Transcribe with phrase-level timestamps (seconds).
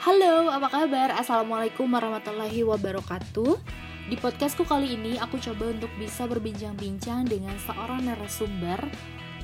[0.00, 1.12] Halo, apa kabar?
[1.12, 3.52] Assalamualaikum warahmatullahi wabarakatuh.
[4.08, 8.80] Di podcastku kali ini aku coba untuk bisa berbincang-bincang dengan seorang narasumber.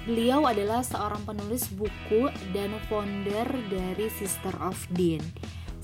[0.09, 5.21] Beliau adalah seorang penulis buku dan founder dari Sister of Dean.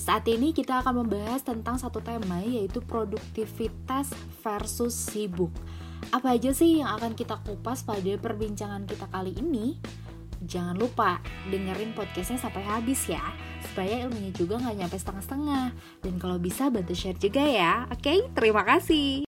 [0.00, 4.08] Saat ini kita akan membahas tentang satu tema yaitu produktivitas
[4.40, 5.52] versus sibuk.
[6.16, 9.76] Apa aja sih yang akan kita kupas pada perbincangan kita kali ini?
[10.42, 13.22] Jangan lupa dengerin podcastnya sampai habis ya
[13.62, 15.66] Supaya ilmunya juga nggak nyampe setengah-setengah
[16.02, 19.22] Dan kalau bisa bantu share juga ya Oke, terima kasih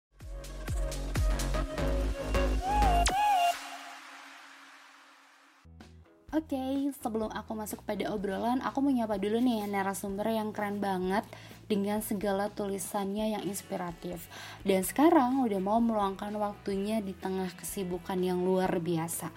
[6.35, 10.83] Oke, okay, sebelum aku masuk pada obrolan, aku mau nyapa dulu nih narasumber yang keren
[10.83, 11.23] banget
[11.71, 14.27] dengan segala tulisannya yang inspiratif.
[14.67, 19.31] Dan sekarang udah mau meluangkan waktunya di tengah kesibukan yang luar biasa.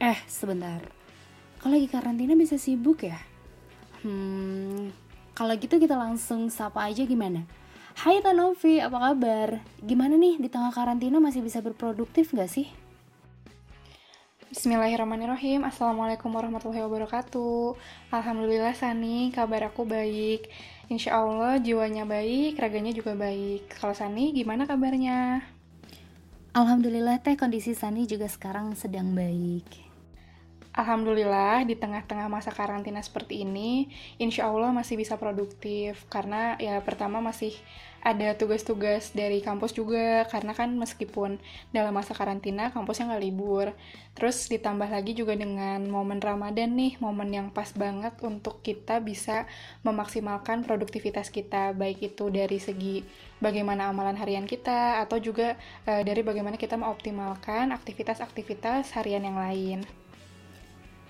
[0.00, 0.99] Eh, sebentar.
[1.60, 3.20] Kalau lagi karantina bisa sibuk ya?
[4.00, 4.88] Hmm,
[5.36, 7.44] kalau gitu kita langsung sapa aja gimana?
[8.00, 9.60] Hai Tanovi, apa kabar?
[9.84, 12.64] Gimana nih di tengah karantina masih bisa berproduktif gak sih?
[14.48, 17.76] Bismillahirrahmanirrahim Assalamualaikum warahmatullahi wabarakatuh
[18.08, 20.48] Alhamdulillah Sani, kabar aku baik
[20.88, 25.44] Insya Allah jiwanya baik, raganya juga baik Kalau Sani, gimana kabarnya?
[26.56, 29.89] Alhamdulillah teh kondisi Sani juga sekarang sedang baik
[30.70, 33.90] Alhamdulillah di tengah-tengah masa karantina seperti ini,
[34.22, 36.06] insya Allah masih bisa produktif.
[36.06, 37.50] Karena ya pertama masih
[38.06, 40.30] ada tugas-tugas dari kampus juga.
[40.30, 41.42] Karena kan meskipun
[41.74, 43.74] dalam masa karantina kampusnya nggak libur,
[44.14, 49.50] terus ditambah lagi juga dengan momen Ramadan nih, momen yang pas banget untuk kita bisa
[49.82, 51.74] memaksimalkan produktivitas kita.
[51.74, 53.02] Baik itu dari segi
[53.42, 55.58] bagaimana amalan harian kita atau juga
[55.90, 59.99] uh, dari bagaimana kita mengoptimalkan aktivitas-aktivitas harian yang lain.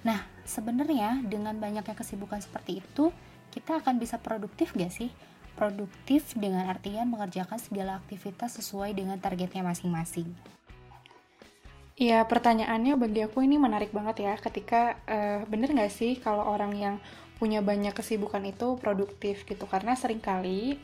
[0.00, 3.12] Nah, sebenarnya dengan banyaknya kesibukan seperti itu,
[3.52, 5.12] kita akan bisa produktif gak sih?
[5.58, 10.32] Produktif dengan artian mengerjakan segala aktivitas sesuai dengan targetnya masing-masing.
[12.00, 16.72] Ya, pertanyaannya bagi aku ini menarik banget ya, ketika uh, bener gak sih kalau orang
[16.72, 16.96] yang
[17.36, 20.80] punya banyak kesibukan itu produktif gitu, karena sering kali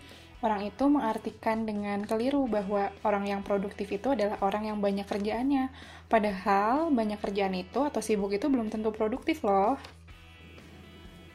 [0.46, 5.74] orang itu mengartikan dengan keliru bahwa orang yang produktif itu adalah orang yang banyak kerjaannya.
[6.06, 9.74] Padahal banyak kerjaan itu atau sibuk itu belum tentu produktif loh.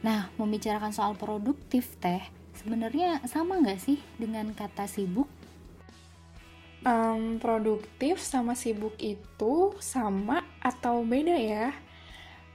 [0.00, 2.24] Nah, membicarakan soal produktif teh,
[2.56, 5.28] sebenarnya sama nggak sih dengan kata sibuk?
[6.82, 11.70] Um, produktif sama sibuk itu sama atau beda ya?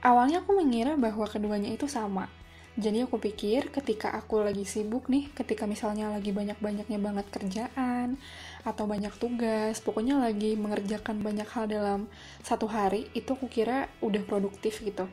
[0.04, 2.28] Awalnya aku mengira bahwa keduanya itu sama,
[2.78, 8.14] jadi aku pikir ketika aku lagi sibuk nih, ketika misalnya lagi banyak-banyaknya banget kerjaan
[8.62, 12.06] atau banyak tugas, pokoknya lagi mengerjakan banyak hal dalam
[12.46, 15.10] satu hari, itu aku kira udah produktif gitu.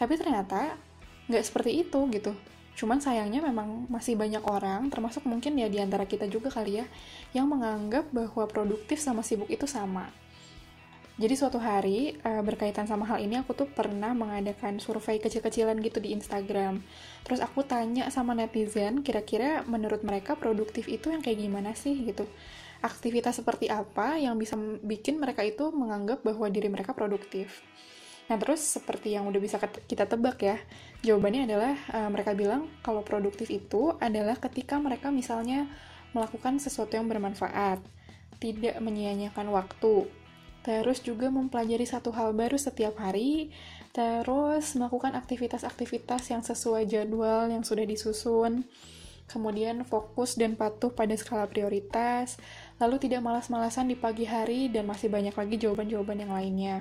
[0.00, 0.80] Tapi ternyata
[1.28, 2.32] nggak seperti itu gitu.
[2.80, 6.88] Cuman sayangnya memang masih banyak orang, termasuk mungkin ya di antara kita juga kali ya,
[7.36, 10.08] yang menganggap bahwa produktif sama sibuk itu sama.
[11.20, 16.00] Jadi suatu hari uh, berkaitan sama hal ini aku tuh pernah mengadakan survei kecil-kecilan gitu
[16.00, 16.80] di Instagram.
[17.20, 22.24] Terus aku tanya sama netizen kira-kira menurut mereka produktif itu yang kayak gimana sih gitu.
[22.80, 27.60] Aktivitas seperti apa yang bisa bikin mereka itu menganggap bahwa diri mereka produktif.
[28.32, 30.56] Nah terus seperti yang udah bisa kita tebak ya,
[31.04, 35.68] jawabannya adalah uh, mereka bilang kalau produktif itu adalah ketika mereka misalnya
[36.16, 37.84] melakukan sesuatu yang bermanfaat,
[38.40, 40.08] tidak menyia-nyiakan waktu,
[40.62, 43.50] terus juga mempelajari satu hal baru setiap hari,
[43.90, 48.62] terus melakukan aktivitas-aktivitas yang sesuai jadwal yang sudah disusun,
[49.26, 52.38] kemudian fokus dan patuh pada skala prioritas,
[52.78, 56.76] lalu tidak malas-malasan di pagi hari, dan masih banyak lagi jawaban-jawaban yang lainnya.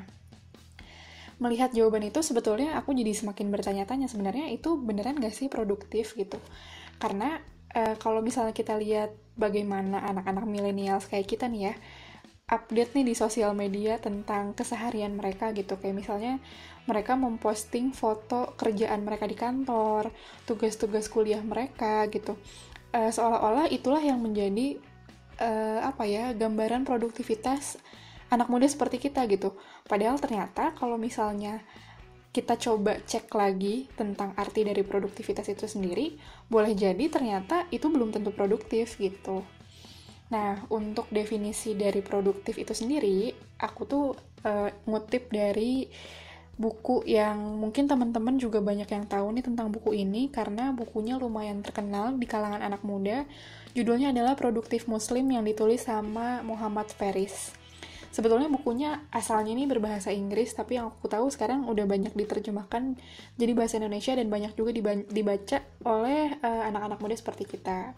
[1.41, 6.37] Melihat jawaban itu sebetulnya aku jadi semakin bertanya-tanya sebenarnya itu beneran gak sih produktif gitu.
[7.01, 7.41] Karena
[7.73, 11.75] e, kalau misalnya kita lihat bagaimana anak-anak milenial kayak kita nih ya,
[12.51, 15.79] update nih di sosial media tentang keseharian mereka gitu.
[15.79, 16.33] Kayak misalnya
[16.83, 20.11] mereka memposting foto kerjaan mereka di kantor
[20.43, 22.35] tugas-tugas kuliah mereka gitu.
[22.91, 24.75] Uh, seolah-olah itulah yang menjadi
[25.39, 27.79] uh, apa ya gambaran produktivitas
[28.27, 29.55] anak muda seperti kita gitu.
[29.87, 31.63] Padahal ternyata kalau misalnya
[32.31, 36.15] kita coba cek lagi tentang arti dari produktivitas itu sendiri
[36.47, 39.43] boleh jadi ternyata itu belum tentu produktif gitu
[40.31, 44.05] Nah, untuk definisi dari produktif itu sendiri, aku tuh
[44.47, 45.91] uh, ngutip dari
[46.55, 51.59] buku yang mungkin teman-teman juga banyak yang tahu nih tentang buku ini karena bukunya lumayan
[51.59, 53.27] terkenal di kalangan anak muda.
[53.75, 57.51] Judulnya adalah Produktif Muslim yang ditulis sama Muhammad Feris.
[58.11, 62.99] Sebetulnya bukunya asalnya ini berbahasa Inggris, tapi yang aku tahu sekarang udah banyak diterjemahkan
[63.39, 64.75] jadi bahasa Indonesia dan banyak juga
[65.07, 67.95] dibaca oleh eh, anak-anak uh, muda seperti kita.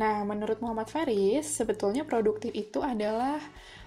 [0.00, 3.36] Nah, menurut Muhammad Faris, sebetulnya produktif itu adalah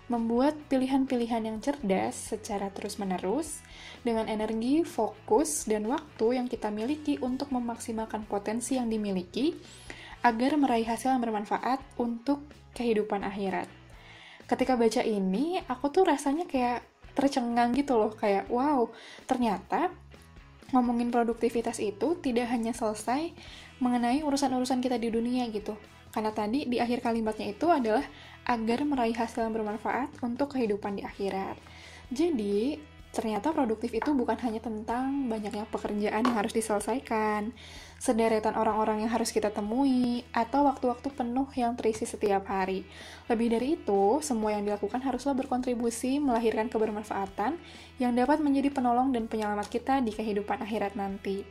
[0.05, 3.65] membuat pilihan-pilihan yang cerdas secara terus-menerus
[4.05, 9.57] dengan energi, fokus, dan waktu yang kita miliki untuk memaksimalkan potensi yang dimiliki
[10.21, 12.45] agar meraih hasil yang bermanfaat untuk
[12.77, 13.65] kehidupan akhirat.
[14.45, 16.85] Ketika baca ini, aku tuh rasanya kayak
[17.17, 18.85] tercengang gitu loh, kayak wow,
[19.25, 19.89] ternyata
[20.69, 23.33] ngomongin produktivitas itu tidak hanya selesai
[23.81, 25.73] mengenai urusan-urusan kita di dunia gitu,
[26.13, 28.05] karena tadi di akhir kalimatnya itu adalah
[28.45, 31.57] agar meraih hasil yang bermanfaat untuk kehidupan di akhirat.
[32.13, 32.77] Jadi,
[33.09, 37.49] ternyata produktif itu bukan hanya tentang banyaknya pekerjaan yang harus diselesaikan,
[37.97, 42.85] sederetan orang-orang yang harus kita temui, atau waktu-waktu penuh yang terisi setiap hari.
[43.25, 47.57] Lebih dari itu, semua yang dilakukan haruslah berkontribusi melahirkan kebermanfaatan
[47.97, 51.41] yang dapat menjadi penolong dan penyelamat kita di kehidupan akhirat nanti.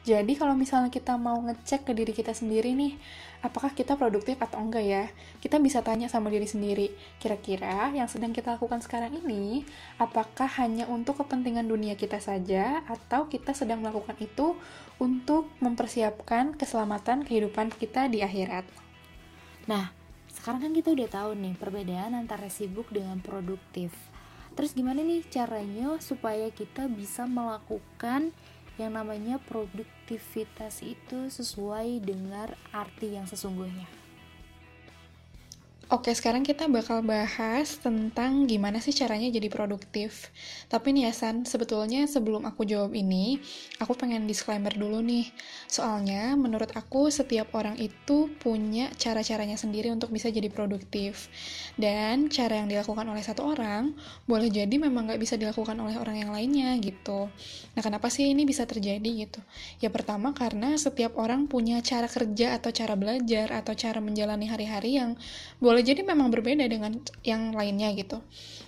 [0.00, 2.96] Jadi kalau misalnya kita mau ngecek ke diri kita sendiri nih,
[3.44, 5.04] apakah kita produktif atau enggak ya?
[5.44, 6.88] Kita bisa tanya sama diri sendiri,
[7.20, 9.60] kira-kira yang sedang kita lakukan sekarang ini,
[10.00, 14.56] apakah hanya untuk kepentingan dunia kita saja, atau kita sedang melakukan itu
[14.96, 18.64] untuk mempersiapkan keselamatan kehidupan kita di akhirat?
[19.68, 19.92] Nah,
[20.32, 23.92] sekarang kan kita udah tahu nih perbedaan antara sibuk dengan produktif.
[24.56, 28.32] Terus gimana nih caranya supaya kita bisa melakukan
[28.80, 33.99] yang namanya produktivitas itu sesuai dengan arti yang sesungguhnya.
[35.90, 40.30] Oke, sekarang kita bakal bahas tentang gimana sih caranya jadi produktif.
[40.70, 43.42] Tapi nih ya San, sebetulnya sebelum aku jawab ini,
[43.82, 45.26] aku pengen disclaimer dulu nih.
[45.66, 51.26] Soalnya menurut aku setiap orang itu punya cara-caranya sendiri untuk bisa jadi produktif.
[51.74, 53.90] Dan cara yang dilakukan oleh satu orang,
[54.30, 57.26] boleh jadi memang nggak bisa dilakukan oleh orang yang lainnya gitu.
[57.74, 59.42] Nah kenapa sih ini bisa terjadi gitu?
[59.82, 65.02] Ya pertama karena setiap orang punya cara kerja atau cara belajar atau cara menjalani hari-hari
[65.02, 65.18] yang
[65.58, 66.92] boleh boleh jadi memang berbeda dengan
[67.24, 68.20] yang lainnya gitu.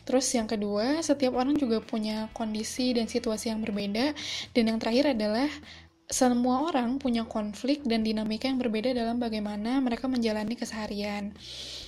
[0.09, 4.17] Terus yang kedua, setiap orang juga punya kondisi dan situasi yang berbeda.
[4.56, 5.44] Dan yang terakhir adalah
[6.12, 11.32] semua orang punya konflik dan dinamika yang berbeda dalam bagaimana mereka menjalani keseharian.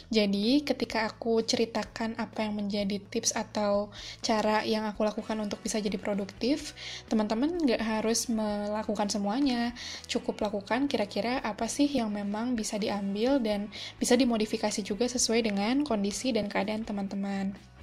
[0.09, 3.93] Jadi, ketika aku ceritakan apa yang menjadi tips atau
[4.25, 6.73] cara yang aku lakukan untuk bisa jadi produktif,
[7.13, 9.77] teman-teman nggak harus melakukan semuanya.
[10.09, 13.69] Cukup lakukan kira-kira apa sih yang memang bisa diambil dan
[14.01, 17.74] bisa dimodifikasi juga sesuai dengan kondisi dan keadaan teman-teman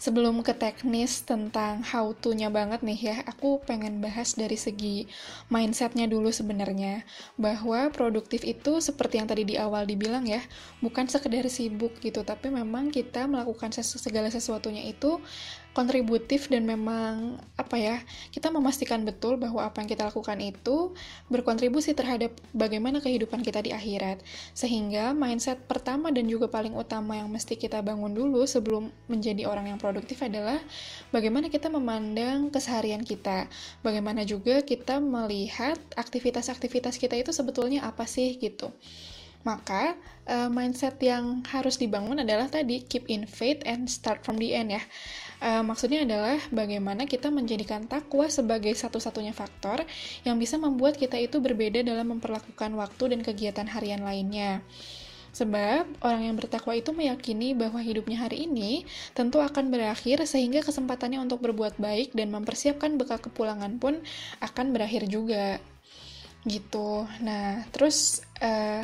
[0.00, 5.04] sebelum ke teknis tentang how to-nya banget nih ya, aku pengen bahas dari segi
[5.52, 7.04] mindsetnya dulu sebenarnya.
[7.36, 10.40] Bahwa produktif itu seperti yang tadi di awal dibilang ya,
[10.80, 15.20] bukan sekedar sibuk gitu, tapi memang kita melakukan segala sesuatunya itu
[15.70, 17.96] kontributif dan memang apa ya
[18.34, 20.90] kita memastikan betul bahwa apa yang kita lakukan itu
[21.30, 24.18] berkontribusi terhadap bagaimana kehidupan kita di akhirat.
[24.52, 29.70] Sehingga mindset pertama dan juga paling utama yang mesti kita bangun dulu sebelum menjadi orang
[29.70, 30.58] yang produktif adalah
[31.14, 33.46] bagaimana kita memandang keseharian kita.
[33.86, 38.74] Bagaimana juga kita melihat aktivitas-aktivitas kita itu sebetulnya apa sih gitu.
[39.40, 39.96] Maka
[40.28, 44.76] uh, mindset yang harus dibangun adalah tadi keep in faith and start from the end
[44.76, 44.84] ya
[45.40, 49.88] Uh, maksudnya adalah bagaimana kita menjadikan takwa sebagai satu-satunya faktor
[50.20, 54.60] yang bisa membuat kita itu berbeda dalam memperlakukan waktu dan kegiatan harian lainnya.
[55.30, 58.82] Sebab orang yang bertakwa itu meyakini bahwa hidupnya hari ini
[59.14, 64.02] tentu akan berakhir sehingga kesempatannya untuk berbuat baik dan mempersiapkan bekal kepulangan pun
[64.42, 65.62] akan berakhir juga.
[66.42, 67.06] Gitu.
[67.22, 68.82] Nah, terus uh,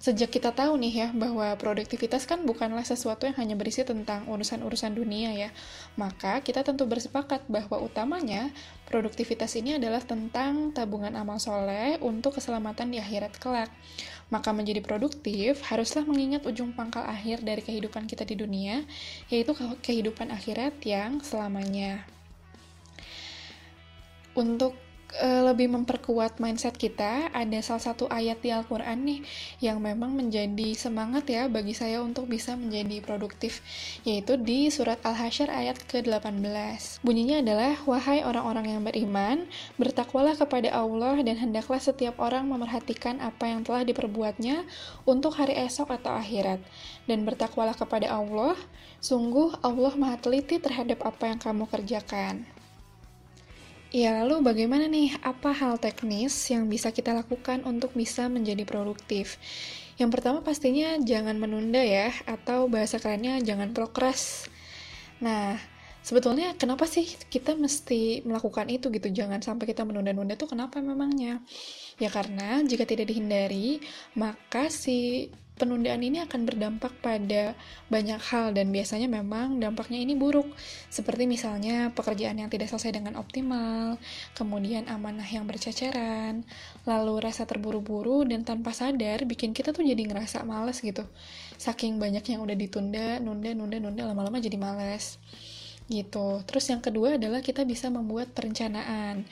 [0.00, 4.96] Sejak kita tahu nih ya bahwa produktivitas kan bukanlah sesuatu yang hanya berisi tentang urusan-urusan
[4.96, 5.52] dunia ya,
[6.00, 8.48] maka kita tentu bersepakat bahwa utamanya
[8.88, 13.68] produktivitas ini adalah tentang tabungan amal soleh untuk keselamatan di akhirat kelak.
[14.32, 18.80] Maka menjadi produktif haruslah mengingat ujung pangkal akhir dari kehidupan kita di dunia,
[19.28, 19.52] yaitu
[19.84, 22.08] kehidupan akhirat yang selamanya.
[24.32, 24.80] Untuk
[25.18, 29.20] uh, lebih memperkuat mindset kita, ada salah satu ayat di Al-Quran nih
[29.58, 33.64] yang memang menjadi semangat ya bagi saya untuk bisa menjadi produktif,
[34.06, 37.02] yaitu di surat Al-Hasyr ayat ke-18.
[37.02, 39.50] Bunyinya adalah, Wahai orang-orang yang beriman,
[39.80, 44.62] bertakwalah kepada Allah dan hendaklah setiap orang memerhatikan apa yang telah diperbuatnya
[45.02, 46.62] untuk hari esok atau akhirat.
[47.10, 48.54] Dan bertakwalah kepada Allah,
[49.02, 52.59] sungguh Allah maha teliti terhadap apa yang kamu kerjakan.
[53.90, 55.18] Ya, lalu bagaimana nih?
[55.18, 59.34] Apa hal teknis yang bisa kita lakukan untuk bisa menjadi produktif?
[59.98, 64.46] Yang pertama pastinya jangan menunda ya, atau bahasa kerennya jangan prokras.
[65.18, 65.58] Nah,
[66.00, 69.08] sebetulnya kenapa sih kita mesti melakukan itu gitu?
[69.10, 71.40] Jangan sampai kita menunda-nunda tuh kenapa memangnya?
[72.00, 73.84] Ya karena jika tidak dihindari,
[74.16, 75.28] maka si
[75.60, 77.52] penundaan ini akan berdampak pada
[77.92, 80.48] banyak hal dan biasanya memang dampaknya ini buruk.
[80.88, 84.00] Seperti misalnya pekerjaan yang tidak selesai dengan optimal,
[84.32, 86.48] kemudian amanah yang berceceran,
[86.88, 91.04] lalu rasa terburu-buru dan tanpa sadar bikin kita tuh jadi ngerasa males gitu.
[91.60, 95.20] Saking banyak yang udah ditunda, nunda, nunda, nunda, lama-lama jadi males
[95.90, 96.40] gitu.
[96.46, 99.26] Terus yang kedua adalah kita bisa membuat perencanaan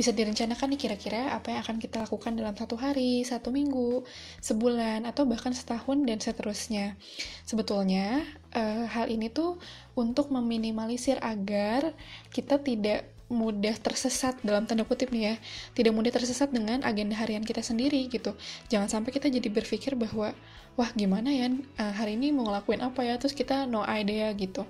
[0.00, 4.00] bisa direncanakan nih kira-kira apa yang akan kita lakukan dalam satu hari, satu minggu,
[4.40, 6.96] sebulan, atau bahkan setahun dan seterusnya.
[7.44, 8.24] Sebetulnya
[8.56, 9.60] uh, hal ini tuh
[9.92, 11.92] untuk meminimalisir agar
[12.32, 15.34] kita tidak mudah tersesat dalam tanda kutip nih ya
[15.78, 18.34] tidak mudah tersesat dengan agenda harian kita sendiri gitu
[18.66, 20.34] jangan sampai kita jadi berpikir bahwa
[20.74, 24.66] wah gimana ya uh, hari ini mau ngelakuin apa ya terus kita no idea gitu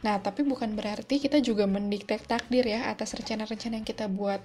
[0.00, 4.40] Nah, tapi bukan berarti kita juga mendikte takdir ya atas rencana-rencana yang kita buat.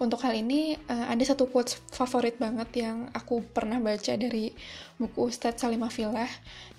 [0.00, 4.48] Untuk hal ini, uh, ada satu quotes favorit banget yang aku pernah baca dari
[4.96, 6.30] buku Ustadz Salimah Filah.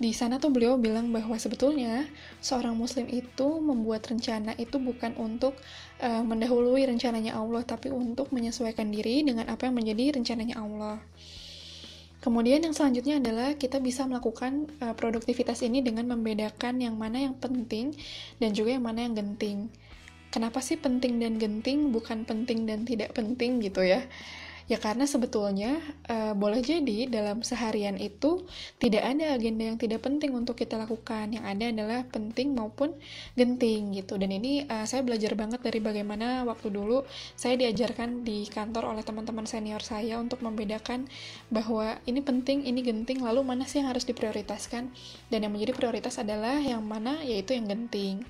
[0.01, 2.10] Di sana tuh beliau bilang bahwa sebetulnya
[2.41, 5.53] seorang muslim itu membuat rencana itu bukan untuk
[6.01, 10.98] uh, mendahului rencananya Allah, tapi untuk menyesuaikan diri dengan apa yang menjadi rencananya Allah.
[12.22, 17.34] Kemudian yang selanjutnya adalah kita bisa melakukan uh, produktivitas ini dengan membedakan yang mana yang
[17.34, 17.98] penting
[18.38, 19.74] dan juga yang mana yang genting.
[20.30, 24.06] Kenapa sih penting dan genting bukan penting dan tidak penting gitu ya?
[24.72, 28.48] Ya karena sebetulnya uh, boleh jadi dalam seharian itu
[28.80, 31.28] tidak ada agenda yang tidak penting untuk kita lakukan.
[31.28, 32.96] Yang ada adalah penting maupun
[33.36, 34.16] genting gitu.
[34.16, 37.04] Dan ini uh, saya belajar banget dari bagaimana waktu dulu
[37.36, 41.04] saya diajarkan di kantor oleh teman-teman senior saya untuk membedakan
[41.51, 44.88] bahwa ini penting, ini genting, lalu mana sih yang harus diprioritaskan.
[45.28, 48.24] Dan yang menjadi prioritas adalah yang mana yaitu yang genting.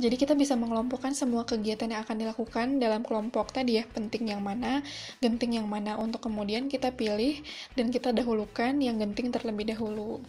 [0.00, 4.40] Jadi kita bisa mengelompokkan semua kegiatan yang akan dilakukan dalam kelompok tadi ya, penting yang
[4.40, 4.80] mana,
[5.20, 7.44] genting yang mana untuk kemudian kita pilih
[7.76, 10.24] dan kita dahulukan yang genting terlebih dahulu.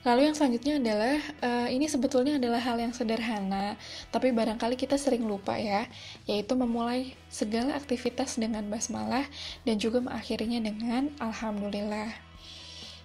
[0.00, 3.76] Lalu yang selanjutnya adalah, uh, ini sebetulnya adalah hal yang sederhana,
[4.08, 5.84] tapi barangkali kita sering lupa ya,
[6.24, 9.28] yaitu memulai segala aktivitas dengan basmalah
[9.68, 12.16] dan juga mengakhirinya dengan Alhamdulillah.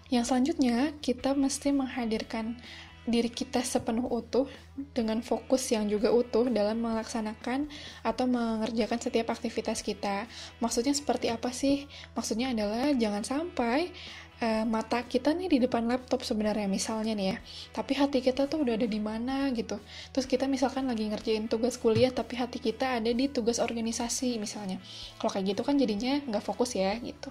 [0.08, 2.64] Yang selanjutnya, kita mesti menghadirkan
[3.06, 4.50] diri kita sepenuh utuh
[4.92, 7.70] dengan fokus yang juga utuh dalam melaksanakan
[8.02, 10.26] atau mengerjakan setiap aktivitas kita.
[10.58, 11.86] Maksudnya seperti apa sih?
[12.18, 13.94] Maksudnya adalah jangan sampai
[14.42, 17.38] uh, mata kita nih di depan laptop sebenarnya misalnya nih ya,
[17.72, 19.80] tapi hati kita tuh udah ada di mana gitu.
[20.12, 24.82] Terus kita misalkan lagi ngerjain tugas kuliah tapi hati kita ada di tugas organisasi misalnya.
[25.22, 27.30] Kalau kayak gitu kan jadinya nggak fokus ya gitu.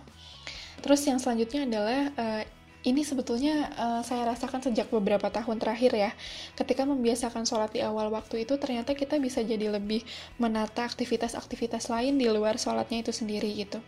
[0.80, 2.42] Terus yang selanjutnya adalah uh,
[2.84, 6.10] ini sebetulnya uh, saya rasakan sejak beberapa tahun terakhir ya.
[6.52, 10.04] Ketika membiasakan sholat di awal waktu itu, ternyata kita bisa jadi lebih
[10.36, 13.80] menata aktivitas-aktivitas lain di luar sholatnya itu sendiri gitu.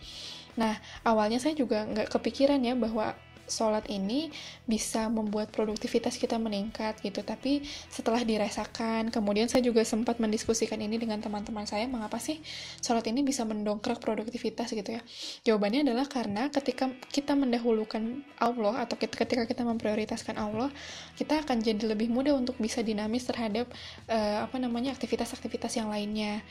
[0.57, 3.13] Nah, awalnya saya juga nggak kepikiran ya bahwa
[3.47, 4.31] sholat ini
[4.67, 7.23] bisa membuat produktivitas kita meningkat gitu.
[7.23, 12.43] Tapi setelah dirasakan, kemudian saya juga sempat mendiskusikan ini dengan teman-teman saya, mengapa sih
[12.83, 15.03] sholat ini bisa mendongkrak produktivitas gitu ya?
[15.47, 20.69] Jawabannya adalah karena ketika kita mendahulukan Allah atau ketika kita memprioritaskan Allah,
[21.17, 23.71] kita akan jadi lebih mudah untuk bisa dinamis terhadap
[24.11, 26.43] uh, apa namanya aktivitas-aktivitas yang lainnya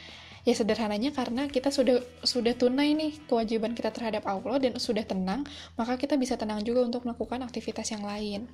[0.45, 5.43] ya sederhananya karena kita sudah sudah tunai nih kewajiban kita terhadap Allah dan sudah tenang
[5.75, 8.45] maka kita bisa tenang juga untuk melakukan aktivitas yang lain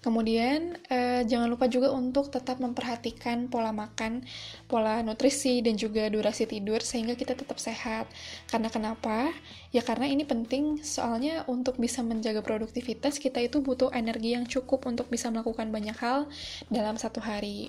[0.00, 4.24] Kemudian eh, jangan lupa juga untuk tetap memperhatikan pola makan,
[4.64, 8.08] pola nutrisi dan juga durasi tidur sehingga kita tetap sehat.
[8.48, 9.28] Karena kenapa?
[9.76, 14.88] Ya karena ini penting soalnya untuk bisa menjaga produktivitas kita itu butuh energi yang cukup
[14.88, 16.32] untuk bisa melakukan banyak hal
[16.72, 17.68] dalam satu hari.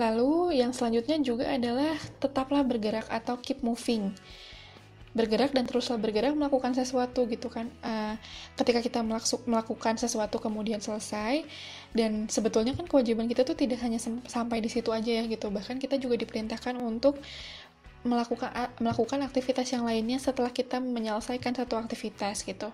[0.00, 4.16] Lalu yang selanjutnya juga adalah tetaplah bergerak atau keep moving.
[5.12, 7.68] Bergerak dan teruslah bergerak melakukan sesuatu gitu kan.
[7.84, 8.16] Uh,
[8.56, 9.04] ketika kita
[9.44, 11.44] melakukan sesuatu kemudian selesai
[11.92, 15.52] dan sebetulnya kan kewajiban kita tuh tidak hanya sampai di situ aja ya gitu.
[15.52, 17.20] Bahkan kita juga diperintahkan untuk
[18.00, 18.48] melakukan
[18.80, 22.72] melakukan aktivitas yang lainnya setelah kita menyelesaikan satu aktivitas gitu.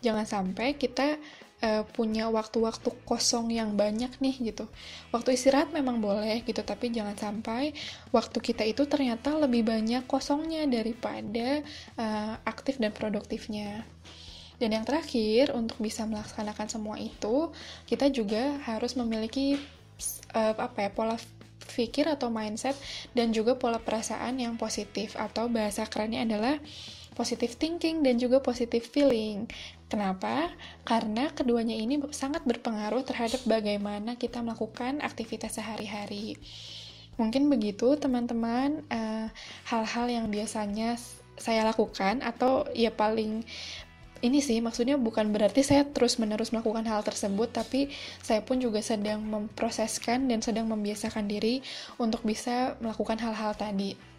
[0.00, 1.20] Jangan sampai kita
[1.64, 4.68] uh, punya waktu-waktu kosong yang banyak nih gitu.
[5.10, 7.72] Waktu istirahat memang boleh gitu, tapi jangan sampai
[8.12, 11.64] waktu kita itu ternyata lebih banyak kosongnya daripada
[11.96, 13.88] uh, aktif dan produktifnya.
[14.60, 17.50] Dan yang terakhir, untuk bisa melaksanakan semua itu,
[17.90, 19.58] kita juga harus memiliki
[20.36, 21.18] uh, apa ya pola
[21.74, 22.76] pikir atau mindset
[23.16, 26.60] dan juga pola perasaan yang positif atau bahasa kerennya adalah
[27.14, 29.46] positive thinking dan juga positive feeling.
[29.88, 30.50] Kenapa?
[30.82, 36.40] Karena keduanya ini sangat berpengaruh terhadap bagaimana kita melakukan aktivitas sehari-hari.
[37.14, 39.30] Mungkin begitu teman-teman uh,
[39.70, 40.98] hal-hal yang biasanya
[41.38, 43.46] saya lakukan atau ya paling
[44.24, 47.92] ini sih maksudnya bukan berarti saya terus-menerus melakukan hal tersebut tapi
[48.24, 51.60] saya pun juga sedang memproseskan dan sedang membiasakan diri
[52.00, 54.13] untuk bisa melakukan hal-hal tadi.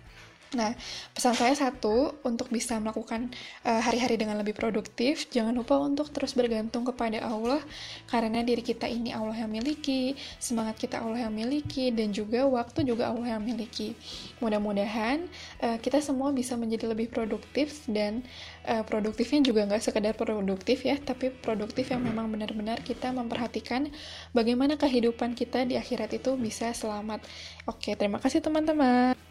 [0.53, 0.77] Nah,
[1.17, 3.33] pesan saya satu, untuk bisa melakukan
[3.65, 7.59] eh, hari-hari uh, dengan lebih produktif, jangan lupa untuk terus bergantung kepada Allah,
[8.07, 12.85] karena diri kita ini Allah yang miliki, semangat kita Allah yang miliki, dan juga waktu
[12.85, 13.97] juga Allah yang miliki.
[14.37, 15.25] Mudah-mudahan
[15.65, 18.21] uh, kita semua bisa menjadi lebih produktif, dan
[18.69, 23.89] uh, produktifnya juga nggak sekedar produktif ya, tapi produktif yang memang benar-benar kita memperhatikan
[24.29, 27.25] bagaimana kehidupan kita di akhirat itu bisa selamat.
[27.65, 29.25] Oke, terima kasih teman-teman.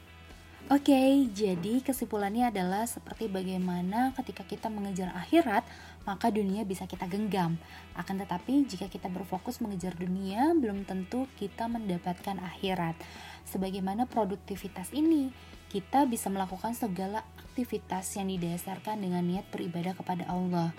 [0.72, 5.60] Oke, okay, jadi kesimpulannya adalah seperti bagaimana ketika kita mengejar akhirat,
[6.08, 7.60] maka dunia bisa kita genggam.
[7.92, 12.96] Akan tetapi, jika kita berfokus mengejar dunia, belum tentu kita mendapatkan akhirat.
[13.44, 15.36] Sebagaimana produktivitas ini,
[15.68, 20.72] kita bisa melakukan segala aktivitas yang didasarkan dengan niat beribadah kepada Allah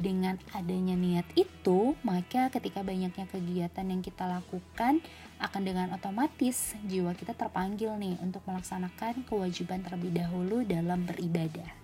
[0.00, 5.04] dengan adanya niat itu, maka ketika banyaknya kegiatan yang kita lakukan,
[5.40, 11.80] akan dengan otomatis jiwa kita terpanggil nih untuk melaksanakan kewajiban terlebih dahulu dalam beribadah.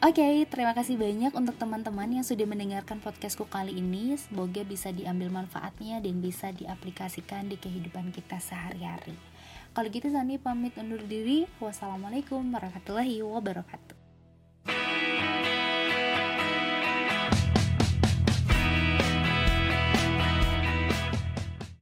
[0.00, 4.16] Oke, okay, terima kasih banyak untuk teman-teman yang sudah mendengarkan podcastku kali ini.
[4.16, 9.12] Semoga bisa diambil manfaatnya dan bisa diaplikasikan di kehidupan kita sehari-hari.
[9.76, 11.44] Kalau gitu Sani pamit undur diri.
[11.60, 14.09] Wassalamualaikum warahmatullahi wabarakatuh.